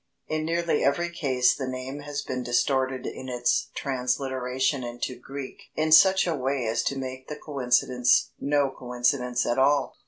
[0.27, 5.91] In nearly every case the name has been distorted in its transliteration into Greek in
[5.91, 9.95] such a way as to make the coincidence no coincidence at all.